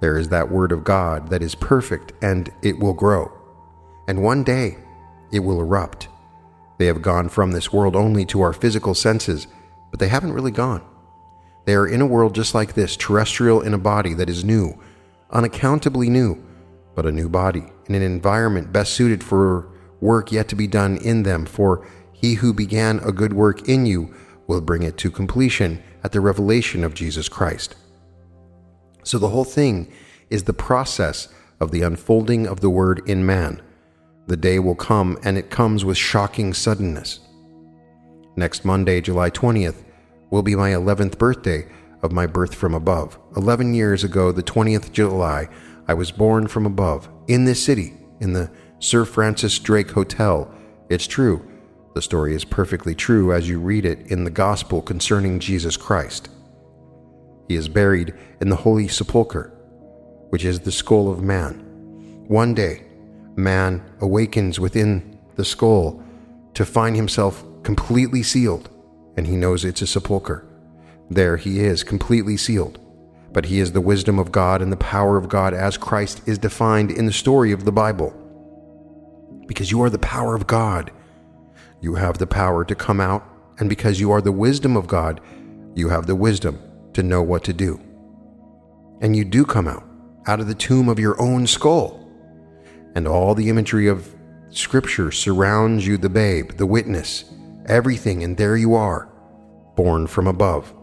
[0.00, 3.32] there is that word of God that is perfect and it will grow.
[4.06, 4.78] And one day
[5.32, 6.08] it will erupt.
[6.78, 9.48] They have gone from this world only to our physical senses,
[9.90, 10.82] but they haven't really gone.
[11.64, 14.80] They are in a world just like this, terrestrial in a body that is new,
[15.30, 16.42] unaccountably new,
[16.94, 19.68] but a new body, in an environment best suited for
[20.00, 21.44] work yet to be done in them.
[21.44, 24.14] For he who began a good work in you
[24.46, 27.76] will bring it to completion at the revelation of Jesus Christ.
[29.04, 29.92] So the whole thing
[30.30, 31.28] is the process
[31.60, 33.62] of the unfolding of the Word in man.
[34.26, 37.20] The day will come, and it comes with shocking suddenness.
[38.38, 39.82] Next Monday, July 20th,
[40.30, 41.66] will be my 11th birthday
[42.02, 43.18] of my birth from above.
[43.36, 45.48] 11 years ago, the 20th July,
[45.88, 48.48] I was born from above, in this city, in the
[48.78, 50.48] Sir Francis Drake Hotel.
[50.88, 51.50] It's true.
[51.96, 56.28] The story is perfectly true as you read it in the Gospel concerning Jesus Christ.
[57.48, 59.52] He is buried in the Holy Sepulchre,
[60.30, 61.54] which is the skull of man.
[62.28, 62.84] One day,
[63.34, 66.00] man awakens within the skull
[66.54, 68.68] to find himself completely sealed,
[69.16, 70.46] and he knows it's a sepulchre.
[71.10, 72.78] There he is, completely sealed.
[73.32, 76.38] But he is the wisdom of God and the power of God as Christ is
[76.38, 78.14] defined in the story of the Bible.
[79.46, 80.90] Because you are the power of God,
[81.80, 83.24] you have the power to come out,
[83.58, 85.20] and because you are the wisdom of God,
[85.74, 86.60] you have the wisdom
[86.94, 87.80] to know what to do.
[89.00, 89.84] And you do come out,
[90.26, 92.04] out of the tomb of your own skull.
[92.94, 94.14] And all the imagery of
[94.50, 97.24] Scripture surrounds you, the babe, the witness,
[97.68, 99.08] everything, and there you are,
[99.76, 100.74] born from above.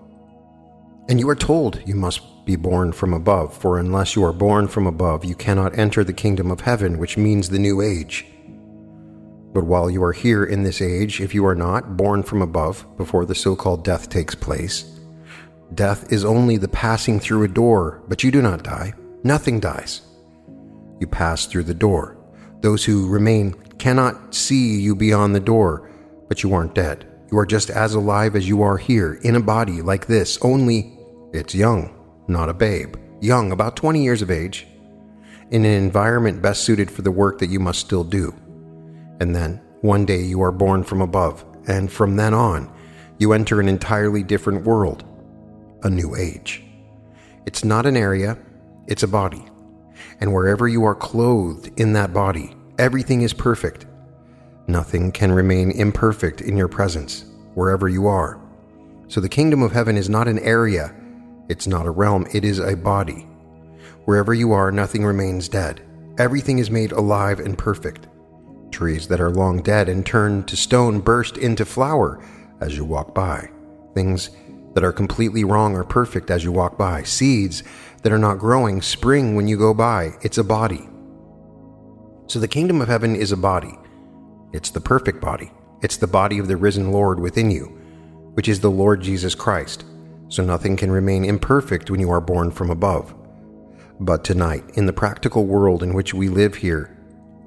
[1.10, 4.68] And you are told you must be born from above, for unless you are born
[4.68, 8.26] from above, you cannot enter the kingdom of heaven, which means the new age.
[9.54, 12.86] But while you are here in this age, if you are not born from above
[12.98, 15.00] before the so called death takes place,
[15.74, 18.94] death is only the passing through a door, but you do not die.
[19.24, 20.02] Nothing dies.
[21.00, 22.18] You pass through the door.
[22.62, 25.90] Those who remain cannot see you beyond the door,
[26.28, 27.08] but you aren't dead.
[27.32, 30.98] You are just as alive as you are here, in a body like this, only
[31.34, 31.94] it's young,
[32.28, 32.96] not a babe.
[33.22, 34.68] Young, about 20 years of age,
[35.52, 38.34] in an environment best suited for the work that you must still do.
[39.20, 42.74] And then, one day, you are born from above, and from then on,
[43.18, 45.04] you enter an entirely different world,
[45.84, 46.64] a new age.
[47.46, 48.38] It's not an area,
[48.88, 49.46] it's a body.
[50.20, 53.86] And wherever you are clothed in that body, everything is perfect.
[54.68, 58.40] Nothing can remain imperfect in your presence, wherever you are.
[59.08, 60.94] So the kingdom of heaven is not an area,
[61.50, 63.28] it's not a realm, it is a body.
[64.06, 65.82] Wherever you are, nothing remains dead.
[66.18, 68.08] Everything is made alive and perfect.
[68.72, 72.24] Trees that are long dead and turned to stone burst into flower
[72.62, 73.50] as you walk by.
[73.94, 74.32] Things
[74.74, 77.04] that are completely wrong are perfect as you walk by.
[77.04, 77.64] Seeds
[78.02, 80.14] that are not growing spring when you go by.
[80.22, 80.88] It's a body.
[82.28, 83.78] So the kingdom of heaven is a body.
[84.56, 85.52] It's the perfect body.
[85.82, 87.66] It's the body of the risen Lord within you,
[88.36, 89.84] which is the Lord Jesus Christ.
[90.30, 93.14] So nothing can remain imperfect when you are born from above.
[94.00, 96.98] But tonight, in the practical world in which we live here,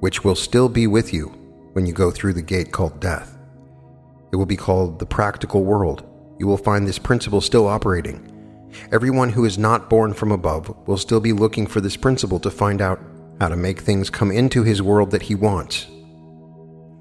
[0.00, 1.28] which will still be with you
[1.72, 3.38] when you go through the gate called death.
[4.30, 6.04] It will be called the practical world.
[6.38, 8.68] You will find this principle still operating.
[8.92, 12.50] Everyone who is not born from above will still be looking for this principle to
[12.50, 13.00] find out
[13.40, 15.86] how to make things come into his world that he wants.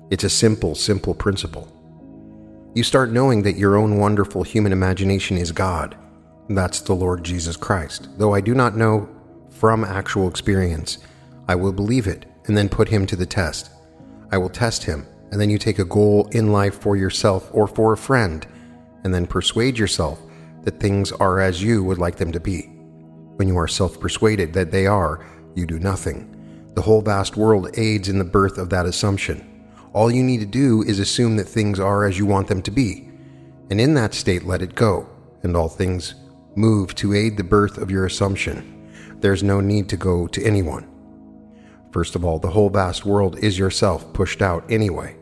[0.09, 1.67] It's a simple, simple principle.
[2.73, 5.97] You start knowing that your own wonderful human imagination is God.
[6.47, 8.07] That's the Lord Jesus Christ.
[8.17, 9.09] Though I do not know
[9.49, 10.99] from actual experience,
[11.49, 13.71] I will believe it and then put him to the test.
[14.31, 17.67] I will test him, and then you take a goal in life for yourself or
[17.67, 18.47] for a friend,
[19.03, 20.21] and then persuade yourself
[20.63, 22.61] that things are as you would like them to be.
[23.35, 26.33] When you are self persuaded that they are, you do nothing.
[26.75, 29.56] The whole vast world aids in the birth of that assumption.
[29.97, 32.69] All you need to do is assume that things are as you want them to
[32.69, 33.09] be,
[33.71, 35.09] and in that state let it go,
[35.41, 36.13] and all things
[36.55, 38.91] move to aid the birth of your assumption.
[39.21, 40.87] There's no need to go to anyone.
[41.91, 45.15] First of all, the whole vast world is yourself pushed out anyway.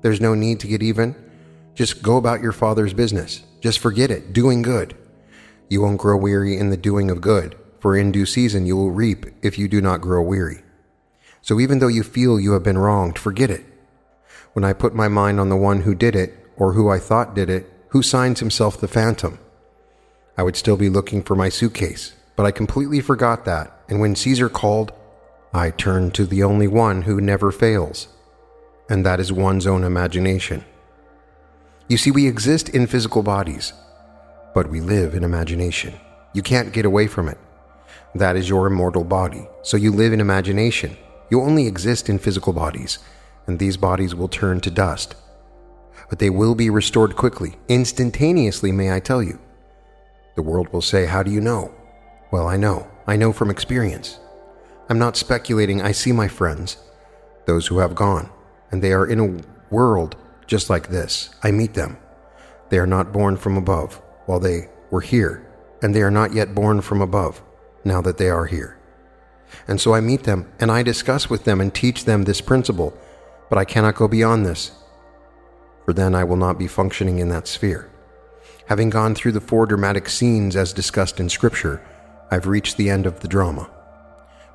[0.00, 1.14] There's no need to get even.
[1.74, 3.42] Just go about your Father's business.
[3.60, 4.96] Just forget it, doing good.
[5.68, 8.90] You won't grow weary in the doing of good, for in due season you will
[8.90, 10.62] reap if you do not grow weary.
[11.42, 13.66] So even though you feel you have been wronged, forget it.
[14.54, 17.34] When I put my mind on the one who did it, or who I thought
[17.34, 19.40] did it, who signs himself the phantom,
[20.38, 24.14] I would still be looking for my suitcase, but I completely forgot that, and when
[24.14, 24.92] Caesar called,
[25.52, 28.06] I turned to the only one who never fails,
[28.88, 30.64] and that is one's own imagination.
[31.88, 33.72] You see, we exist in physical bodies,
[34.54, 35.94] but we live in imagination.
[36.32, 37.38] You can't get away from it.
[38.14, 39.48] That is your immortal body.
[39.62, 40.96] So you live in imagination.
[41.28, 43.00] You only exist in physical bodies,
[43.46, 45.14] and these bodies will turn to dust.
[46.08, 49.38] But they will be restored quickly, instantaneously, may I tell you.
[50.36, 51.72] The world will say, How do you know?
[52.30, 52.90] Well, I know.
[53.06, 54.18] I know from experience.
[54.88, 55.80] I'm not speculating.
[55.80, 56.76] I see my friends,
[57.46, 58.30] those who have gone,
[58.70, 61.34] and they are in a world just like this.
[61.42, 61.96] I meet them.
[62.70, 65.46] They are not born from above, while they were here,
[65.82, 67.42] and they are not yet born from above,
[67.84, 68.78] now that they are here.
[69.68, 72.96] And so I meet them, and I discuss with them and teach them this principle,
[73.54, 74.72] but I cannot go beyond this,
[75.84, 77.88] for then I will not be functioning in that sphere.
[78.66, 81.80] Having gone through the four dramatic scenes as discussed in Scripture,
[82.32, 83.70] I've reached the end of the drama.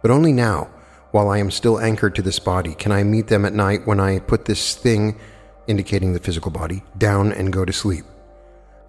[0.01, 0.69] But only now,
[1.12, 4.01] while I am still anchored to this body, can I meet them at night when
[4.01, 5.17] I put this thing,
[5.65, 8.03] indicating the physical body, down and go to sleep.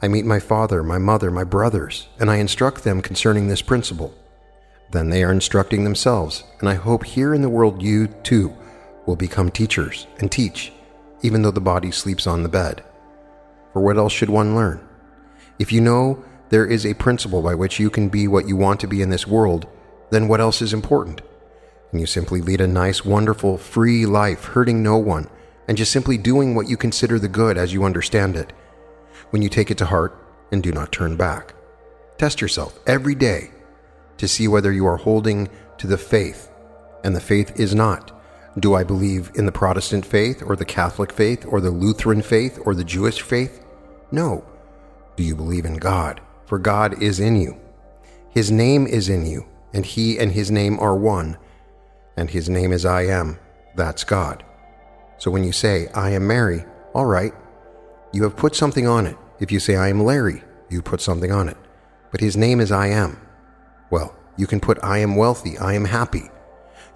[0.03, 4.13] I meet my father, my mother, my brothers, and I instruct them concerning this principle.
[4.91, 8.57] Then they are instructing themselves, and I hope here in the world you, too,
[9.07, 10.73] will become teachers and teach,
[11.23, 12.83] even though the body sleeps on the bed.
[13.73, 14.87] For what else should one learn?
[15.59, 18.81] If you know there is a principle by which you can be what you want
[18.81, 19.67] to be in this world,
[20.11, 21.23] then what else is important?
[21.93, 25.29] And you simply lead a nice, wonderful, free life, hurting no one,
[25.69, 28.53] and just simply doing what you consider the good as you understand it.
[29.31, 30.17] When you take it to heart
[30.51, 31.55] and do not turn back.
[32.19, 33.51] Test yourself every day
[34.19, 36.51] to see whether you are holding to the faith,
[37.03, 38.20] and the faith is not.
[38.61, 42.59] Do I believe in the Protestant faith, or the Catholic faith, or the Lutheran faith,
[42.67, 43.65] or the Jewish faith?
[44.13, 44.45] No.
[45.17, 46.21] Do you believe in God?
[46.45, 47.59] For God is in you.
[48.29, 51.39] His name is in you, and He and His name are one,
[52.19, 53.39] and His name is I am.
[53.77, 54.45] That's God.
[55.17, 57.33] So when you say, I am Mary, all right,
[58.13, 59.17] you have put something on it.
[59.39, 61.57] If you say, I am Larry, you put something on it.
[62.11, 63.27] But His name is I am.
[63.91, 66.31] Well, you can put I am wealthy, I am happy.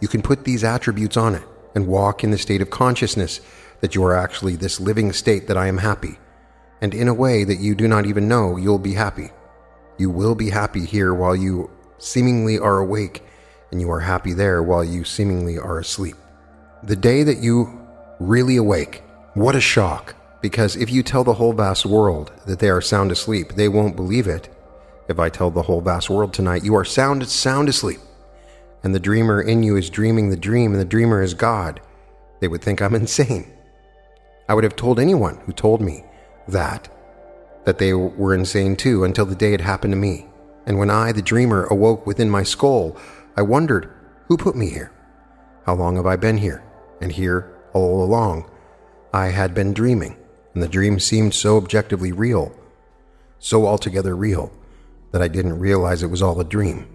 [0.00, 3.40] You can put these attributes on it and walk in the state of consciousness
[3.80, 6.18] that you are actually this living state that I am happy.
[6.80, 9.30] And in a way that you do not even know, you'll be happy.
[9.98, 13.22] You will be happy here while you seemingly are awake,
[13.70, 16.16] and you are happy there while you seemingly are asleep.
[16.82, 17.80] The day that you
[18.20, 19.02] really awake,
[19.34, 20.14] what a shock!
[20.42, 23.96] Because if you tell the whole vast world that they are sound asleep, they won't
[23.96, 24.54] believe it
[25.08, 28.00] if I tell the whole vast world tonight, you are sound, sound asleep,
[28.84, 31.80] and the dreamer in you is dreaming the dream, and the dreamer is God,
[32.40, 33.50] they would think I'm insane.
[34.48, 36.04] I would have told anyone who told me
[36.46, 36.88] that,
[37.64, 40.26] that they were insane too, until the day it happened to me.
[40.66, 42.96] And when I, the dreamer, awoke within my skull,
[43.36, 43.90] I wondered,
[44.28, 44.92] who put me here?
[45.64, 46.62] How long have I been here?
[47.00, 48.50] And here, all along,
[49.14, 50.16] I had been dreaming,
[50.52, 52.54] and the dream seemed so objectively real,
[53.38, 54.52] so altogether real
[55.12, 56.86] that I didn't realize it was all a dream,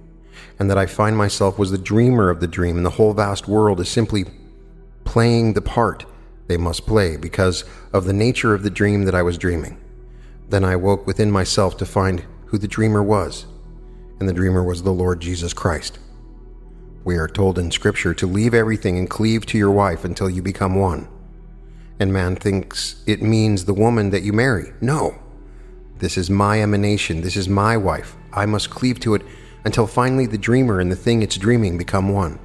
[0.58, 3.48] and that I find myself was the dreamer of the dream, and the whole vast
[3.48, 4.26] world is simply
[5.04, 6.06] playing the part
[6.48, 9.80] they must play because of the nature of the dream that I was dreaming.
[10.50, 13.46] Then I woke within myself to find who the dreamer was,
[14.20, 16.00] and the dreamer was the Lord Jesus Christ.
[17.04, 20.42] We are told in Scripture to leave everything and cleave to your wife until you
[20.42, 21.08] become one.
[22.00, 24.74] And man thinks it means the woman that you marry.
[24.82, 25.18] No.
[26.00, 27.22] This is my emanation.
[27.22, 28.16] This is my wife.
[28.34, 29.22] I must cleave to it
[29.66, 32.40] until finally the dreamer and the thing it's dreaming become one.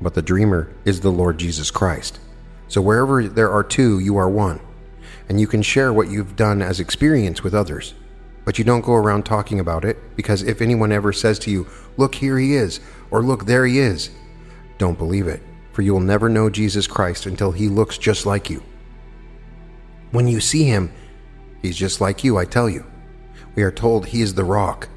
[0.00, 2.18] But the dreamer is the Lord Jesus Christ.
[2.68, 4.60] So wherever there are two, you are one.
[5.28, 7.94] And you can share what you've done as experience with others.
[8.44, 11.66] But you don't go around talking about it because if anyone ever says to you,
[11.96, 14.10] Look, here he is, or Look, there he is,
[14.78, 18.50] don't believe it, for you will never know Jesus Christ until he looks just like
[18.50, 18.62] you.
[20.10, 20.92] When you see him,
[21.64, 22.84] He's just like you, I tell you.
[23.54, 24.90] We are told he is the rock,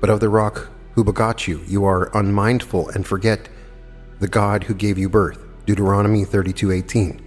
[0.00, 3.48] but of the rock who begot you, you are unmindful and forget
[4.20, 5.38] the God who gave you birth.
[5.66, 7.20] Deuteronomy 32:18.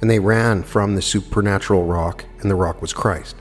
[0.00, 3.36] And they ran from the supernatural rock, and the rock was Christ.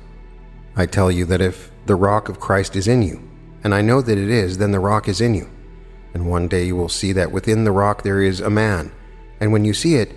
[0.75, 3.21] I tell you that if the rock of Christ is in you,
[3.63, 5.49] and I know that it is, then the rock is in you.
[6.13, 8.91] And one day you will see that within the rock there is a man,
[9.39, 10.13] and when you see it,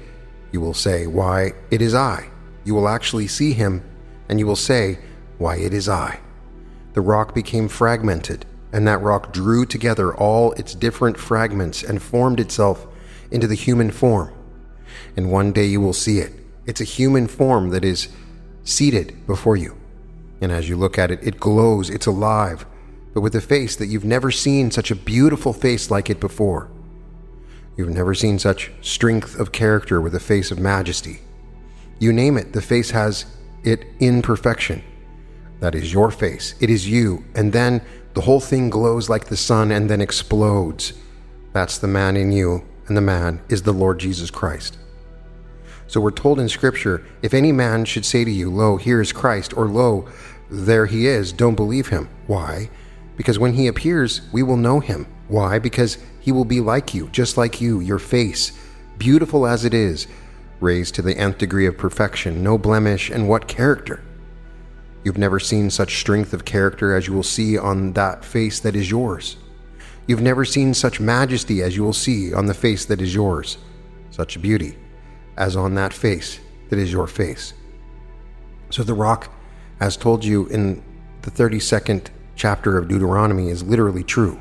[0.53, 2.29] you will say, Why, it is I.
[2.65, 3.83] You will actually see him
[4.29, 4.99] and you will say,
[5.39, 6.21] Why, it is I.
[6.99, 12.41] The rock became fragmented, and that rock drew together all its different fragments and formed
[12.41, 12.89] itself
[13.31, 14.35] into the human form.
[15.17, 16.33] And one day you will see it.
[16.67, 18.09] It's a human form that is
[18.65, 19.77] seated before you.
[20.41, 22.67] And as you look at it, it glows, it's alive,
[23.15, 26.69] but with a face that you've never seen such a beautiful face like it before.
[27.77, 31.21] You've never seen such strength of character with a face of majesty.
[32.01, 33.25] You name it, the face has
[33.63, 34.83] it in perfection.
[35.61, 36.55] That is your face.
[36.61, 37.25] It is you.
[37.35, 37.83] And then
[38.15, 40.93] the whole thing glows like the sun and then explodes.
[41.53, 44.79] That's the man in you, and the man is the Lord Jesus Christ.
[45.87, 49.13] So we're told in Scripture if any man should say to you, Lo, here is
[49.13, 50.09] Christ, or Lo,
[50.51, 52.09] there he is, don't believe him.
[52.27, 52.71] Why?
[53.17, 55.07] Because when he appears, we will know him.
[55.29, 55.59] Why?
[55.59, 58.53] Because he will be like you, just like you, your face,
[58.99, 60.07] beautiful as it is,
[60.61, 64.03] raised to the nth degree of perfection, no blemish, and what character?
[65.05, 68.77] You've never seen such strength of character as you will see on that face that
[68.77, 69.37] is yours.
[70.07, 73.59] You've never seen such majesty as you will see on the face that is yours,
[74.11, 74.77] such beauty
[75.37, 76.41] as on that face
[76.71, 77.53] that is your face.
[78.71, 79.33] So the rock,
[79.81, 80.83] as told you in
[81.23, 84.39] the 32nd chapter of Deuteronomy, is literally true.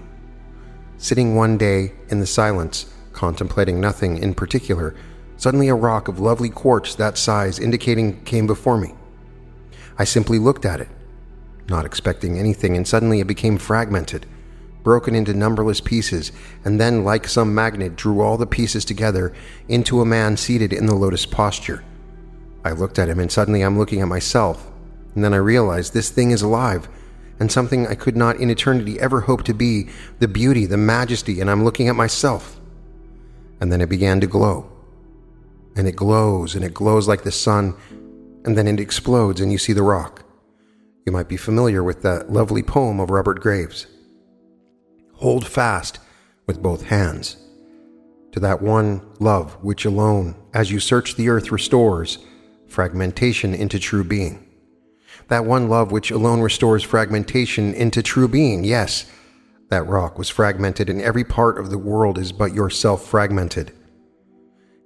[0.97, 4.95] Sitting one day in the silence, contemplating nothing in particular,
[5.37, 8.95] Suddenly, a rock of lovely quartz that size indicating came before me.
[9.97, 10.89] I simply looked at it,
[11.69, 14.25] not expecting anything, and suddenly it became fragmented,
[14.83, 16.31] broken into numberless pieces,
[16.63, 19.33] and then, like some magnet, drew all the pieces together
[19.67, 21.83] into a man seated in the lotus posture.
[22.63, 24.69] I looked at him, and suddenly I'm looking at myself,
[25.15, 26.87] and then I realized this thing is alive,
[27.39, 29.89] and something I could not in eternity ever hope to be
[30.19, 32.59] the beauty, the majesty, and I'm looking at myself.
[33.59, 34.71] And then it began to glow
[35.77, 37.75] and it glows and it glows like the sun,
[38.47, 40.23] and then it explodes and you see the rock.
[41.05, 43.87] You might be familiar with that lovely poem of Robert Graves.
[45.15, 45.99] Hold fast
[46.47, 47.35] with both hands
[48.31, 52.19] to that one love which alone, as you search the earth, restores
[52.67, 54.47] fragmentation into true being.
[55.27, 58.63] That one love which alone restores fragmentation into true being.
[58.63, 59.11] Yes,
[59.69, 63.73] that rock was fragmented, and every part of the world is but yourself fragmented.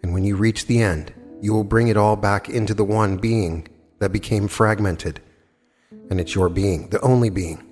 [0.01, 3.17] And when you reach the end, you will bring it all back into the one
[3.17, 3.67] being
[3.99, 5.21] that became fragmented.
[6.09, 7.63] And it's your being, the only being.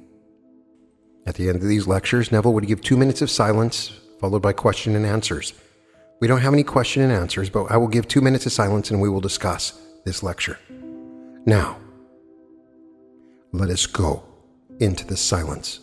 [1.26, 4.53] At the end of these lectures, Neville would give two minutes of silence, followed by
[4.53, 5.53] question and answers.
[6.20, 8.91] We don't have any question and answers, but I will give two minutes of silence
[8.91, 10.57] and we will discuss this lecture.
[11.45, 11.78] Now,
[13.51, 14.24] let us go
[14.80, 15.80] into the silence.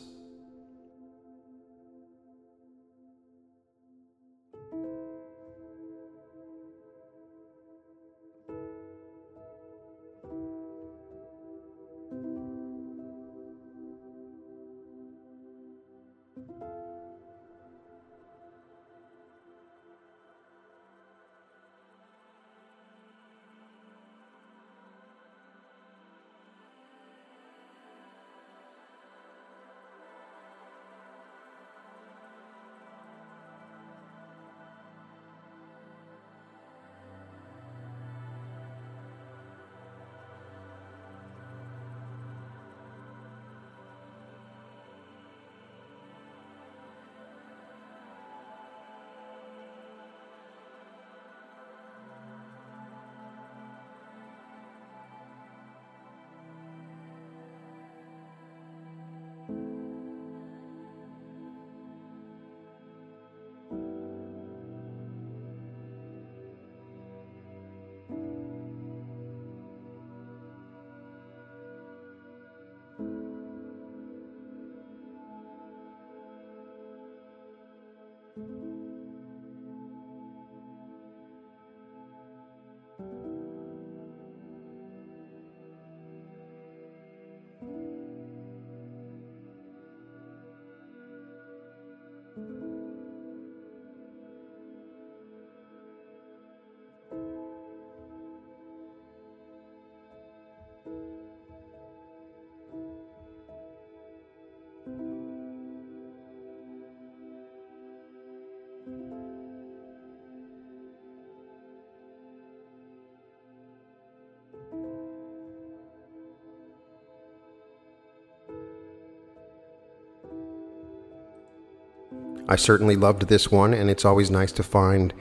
[122.49, 125.13] I certainly loved this one, and it's always nice to find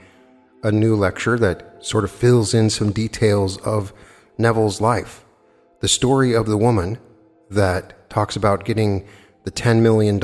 [0.62, 3.92] a new lecture that sort of fills in some details of
[4.38, 5.25] Neville's life.
[5.86, 6.98] The story of the woman
[7.48, 9.06] that talks about getting
[9.44, 10.18] the $10 million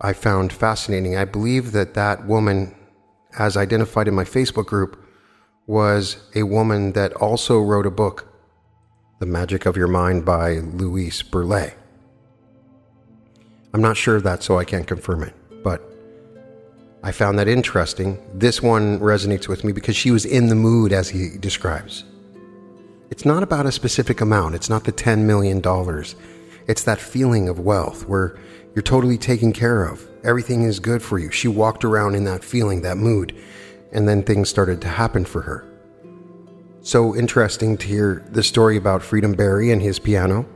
[0.00, 1.16] I found fascinating.
[1.16, 2.72] I believe that that woman,
[3.36, 4.96] as identified in my Facebook group,
[5.66, 8.32] was a woman that also wrote a book,
[9.18, 11.74] The Magic of Your Mind by Louise Burleigh.
[13.74, 15.34] I'm not sure of that, so I can't confirm it
[15.64, 15.82] but
[17.02, 18.18] I found that interesting.
[18.32, 22.04] This one resonates with me because she was in the mood as he describes.
[23.10, 25.60] It It's not about a specific amount, it's not the $10 million.
[26.68, 28.38] It's that feeling of wealth where
[28.74, 30.08] you're totally taken care of.
[30.22, 31.30] Everything is good for you.
[31.32, 33.36] She walked around in that feeling, that mood,
[33.90, 35.64] and then things started to happen for her.
[36.80, 40.46] So interesting to hear the story about Freedom Barry and his piano.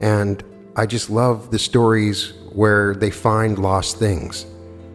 [0.00, 0.44] And
[0.76, 4.46] I just love the stories where they find lost things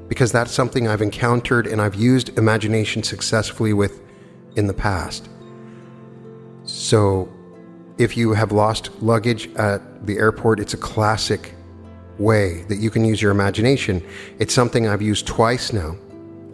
[0.08, 4.02] because that's something I've encountered and I've used imagination successfully with
[4.56, 5.28] in the past.
[6.74, 7.30] So,
[7.98, 11.54] if you have lost luggage at the airport, it's a classic
[12.18, 14.02] way that you can use your imagination.
[14.40, 15.98] It's something I've used twice now.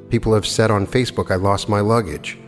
[0.10, 2.40] People have said on Facebook, I lost my luggage.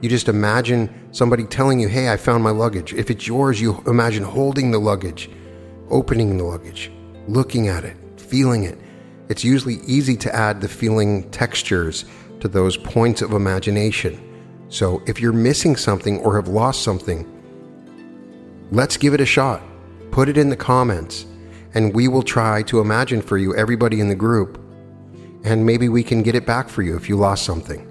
[0.00, 2.94] You just imagine somebody telling you, hey, I found my luggage.
[2.94, 5.28] If it's yours, you imagine holding the luggage,
[5.90, 6.92] opening the luggage,
[7.26, 8.78] looking at it, feeling it.
[9.28, 12.04] It's usually easy to add the feeling textures
[12.38, 14.31] to those points of imagination.
[14.72, 17.28] So if you're missing something or have lost something,
[18.70, 19.62] let's give it a shot.
[20.10, 21.26] Put it in the comments,
[21.74, 24.58] and we will try to imagine for you, everybody in the group,
[25.44, 27.86] and maybe we can get it back for you if you lost something.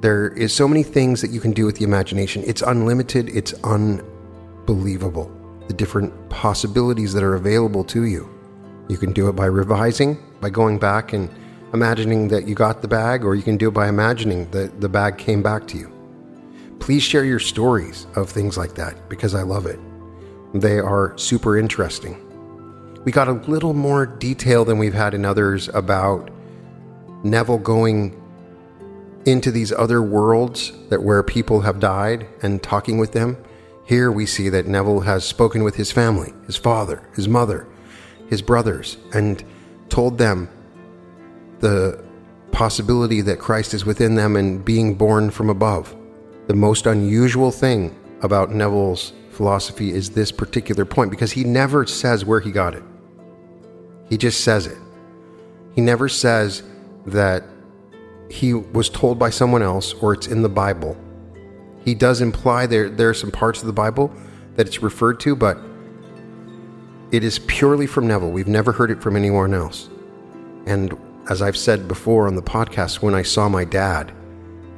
[0.00, 2.42] There is so many things that you can do with the imagination.
[2.46, 5.30] It's unlimited, it's unbelievable.
[5.68, 8.30] The different possibilities that are available to you.
[8.88, 11.28] You can do it by revising, by going back and
[11.76, 14.88] imagining that you got the bag, or you can do it by imagining that the
[14.88, 15.92] bag came back to you.
[16.80, 19.78] Please share your stories of things like that because I love it.
[20.54, 22.22] They are super interesting.
[23.04, 26.30] We got a little more detail than we've had in others about
[27.22, 28.20] Neville going
[29.26, 33.36] into these other worlds that where people have died and talking with them.
[33.84, 37.66] Here we see that Neville has spoken with his family, his father, his mother,
[38.28, 39.44] his brothers, and
[39.88, 40.48] told them
[41.60, 42.04] the
[42.52, 45.94] possibility that Christ is within them and being born from above.
[46.46, 52.24] The most unusual thing about Neville's philosophy is this particular point because he never says
[52.24, 52.82] where he got it.
[54.08, 54.78] He just says it.
[55.74, 56.62] He never says
[57.04, 57.44] that
[58.30, 60.96] he was told by someone else or it's in the Bible.
[61.84, 64.12] He does imply there there are some parts of the Bible
[64.54, 65.58] that it's referred to, but
[67.12, 68.30] it is purely from Neville.
[68.30, 69.88] We've never heard it from anyone else.
[70.66, 70.96] And
[71.28, 74.12] as I've said before on the podcast, when I saw my dad,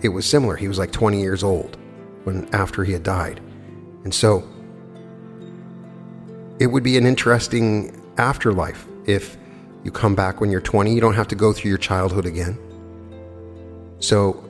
[0.02, 0.56] it was similar.
[0.56, 1.76] He was like 20 years old
[2.24, 3.40] when after he had died.
[4.04, 4.48] And so
[6.58, 9.36] it would be an interesting afterlife if
[9.84, 10.92] you come back when you're 20.
[10.92, 12.58] You don't have to go through your childhood again.
[14.00, 14.44] So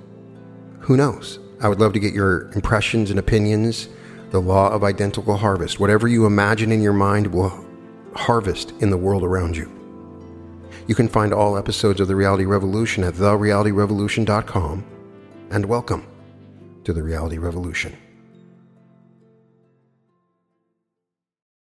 [0.80, 1.38] who knows?
[1.61, 3.88] I would love to get your impressions and opinions.
[4.30, 5.80] The law of identical harvest.
[5.80, 7.66] Whatever you imagine in your mind will
[8.14, 9.78] harvest in the world around you.
[10.89, 14.84] You can find all episodes of The Reality Revolution at therealityrevolution.com
[15.51, 16.07] and welcome
[16.84, 17.95] to The Reality Revolution.